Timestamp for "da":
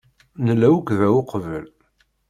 0.99-1.07